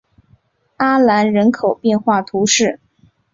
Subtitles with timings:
[0.77, 2.79] 阿兰人口变化图示